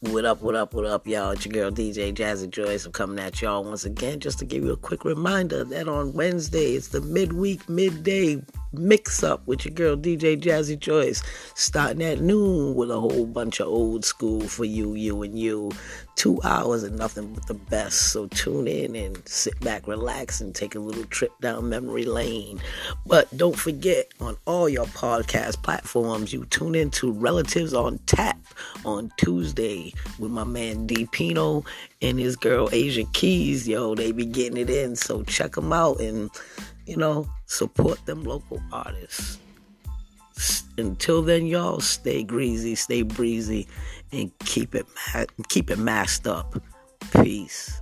What 0.00 0.24
up, 0.24 0.42
what 0.42 0.54
up, 0.54 0.74
what 0.74 0.86
up, 0.86 1.08
y'all? 1.08 1.32
It's 1.32 1.44
your 1.44 1.52
girl 1.52 1.70
DJ 1.72 2.14
Jazzy 2.14 2.48
Joyce. 2.48 2.86
I'm 2.86 2.92
coming 2.92 3.18
at 3.18 3.42
y'all 3.42 3.64
once 3.64 3.84
again 3.84 4.20
just 4.20 4.38
to 4.38 4.44
give 4.44 4.62
you 4.62 4.70
a 4.70 4.76
quick 4.76 5.04
reminder 5.04 5.64
that 5.64 5.88
on 5.88 6.12
Wednesday 6.12 6.74
it's 6.74 6.86
the 6.86 7.00
midweek, 7.00 7.68
midday 7.68 8.40
mix 8.72 9.22
up 9.22 9.46
with 9.46 9.64
your 9.64 9.74
girl 9.74 9.96
DJ 9.96 10.40
Jazzy 10.40 10.78
Joyce, 10.78 11.22
starting 11.54 12.02
at 12.02 12.20
noon 12.20 12.74
with 12.74 12.90
a 12.90 13.00
whole 13.00 13.26
bunch 13.26 13.60
of 13.60 13.68
old 13.68 14.04
school 14.04 14.42
for 14.42 14.64
you, 14.64 14.94
you, 14.94 15.22
and 15.22 15.38
you. 15.38 15.70
Two 16.16 16.40
hours 16.42 16.82
and 16.82 16.98
nothing 16.98 17.32
but 17.32 17.46
the 17.46 17.54
best. 17.54 18.12
So 18.12 18.26
tune 18.28 18.66
in 18.66 18.96
and 18.96 19.22
sit 19.28 19.58
back, 19.60 19.86
relax, 19.86 20.40
and 20.40 20.52
take 20.52 20.74
a 20.74 20.80
little 20.80 21.04
trip 21.04 21.30
down 21.40 21.68
memory 21.68 22.04
lane. 22.04 22.60
But 23.06 23.34
don't 23.36 23.56
forget, 23.56 24.08
on 24.20 24.36
all 24.44 24.68
your 24.68 24.86
podcast 24.86 25.62
platforms, 25.62 26.32
you 26.32 26.44
tune 26.46 26.74
in 26.74 26.90
to 26.92 27.12
Relatives 27.12 27.72
on 27.72 27.98
Tap 28.06 28.40
on 28.84 29.12
Tuesday 29.16 29.92
with 30.18 30.32
my 30.32 30.44
man 30.44 30.86
D 30.86 31.06
Pino 31.06 31.64
and 32.02 32.18
his 32.18 32.34
girl 32.34 32.68
Asia 32.72 33.04
Keys. 33.12 33.68
Yo, 33.68 33.94
they 33.94 34.10
be 34.10 34.26
getting 34.26 34.56
it 34.56 34.70
in. 34.70 34.96
So 34.96 35.22
check 35.22 35.52
them 35.52 35.72
out 35.72 36.00
and 36.00 36.30
you 36.88 36.96
know, 36.96 37.28
support 37.46 38.04
them 38.06 38.24
local 38.24 38.60
artists. 38.72 39.38
Until 40.78 41.22
then, 41.22 41.46
y'all 41.46 41.80
stay 41.80 42.22
greasy, 42.22 42.74
stay 42.76 43.02
breezy, 43.02 43.68
and 44.12 44.32
keep 44.40 44.74
it 44.74 44.86
keep 45.48 45.70
it 45.70 45.78
masked 45.78 46.26
up. 46.26 46.60
Peace. 47.22 47.80